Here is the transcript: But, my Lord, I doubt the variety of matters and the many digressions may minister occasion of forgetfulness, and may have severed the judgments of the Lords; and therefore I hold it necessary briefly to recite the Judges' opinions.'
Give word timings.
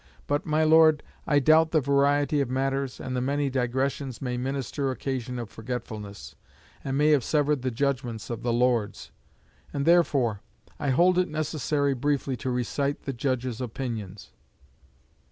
But, 0.25 0.47
my 0.47 0.63
Lord, 0.63 1.03
I 1.27 1.37
doubt 1.37 1.69
the 1.69 1.79
variety 1.79 2.41
of 2.41 2.49
matters 2.49 2.99
and 2.99 3.15
the 3.15 3.21
many 3.21 3.51
digressions 3.51 4.19
may 4.19 4.35
minister 4.35 4.89
occasion 4.89 5.37
of 5.37 5.51
forgetfulness, 5.51 6.33
and 6.83 6.97
may 6.97 7.09
have 7.11 7.23
severed 7.23 7.61
the 7.61 7.69
judgments 7.69 8.31
of 8.31 8.41
the 8.41 8.51
Lords; 8.51 9.11
and 9.71 9.85
therefore 9.85 10.41
I 10.79 10.89
hold 10.89 11.19
it 11.19 11.27
necessary 11.29 11.93
briefly 11.93 12.35
to 12.37 12.49
recite 12.49 13.03
the 13.03 13.13
Judges' 13.13 13.61
opinions.' 13.61 14.31